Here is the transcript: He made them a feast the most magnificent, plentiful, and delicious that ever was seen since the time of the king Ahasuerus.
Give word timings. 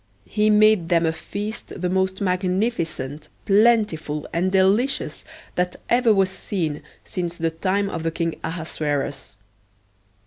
He 0.25 0.49
made 0.49 0.89
them 0.89 1.05
a 1.05 1.11
feast 1.13 1.79
the 1.79 1.87
most 1.87 2.21
magnificent, 2.21 3.29
plentiful, 3.45 4.27
and 4.33 4.51
delicious 4.51 5.23
that 5.53 5.75
ever 5.91 6.11
was 6.11 6.31
seen 6.31 6.81
since 7.05 7.37
the 7.37 7.51
time 7.51 7.87
of 7.87 8.01
the 8.01 8.09
king 8.09 8.39
Ahasuerus. 8.43 9.37